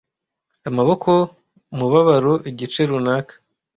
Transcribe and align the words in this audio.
amaboko 0.69 1.11
mubabaro 1.77 2.33
igice 2.49 2.81
runaka 2.89 3.33